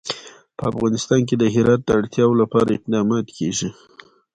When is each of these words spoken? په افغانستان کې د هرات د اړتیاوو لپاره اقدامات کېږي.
په 0.57 0.63
افغانستان 0.71 1.21
کې 1.27 1.35
د 1.37 1.43
هرات 1.55 1.81
د 1.83 1.89
اړتیاوو 1.99 2.39
لپاره 2.41 2.69
اقدامات 2.77 3.25
کېږي. 3.37 3.69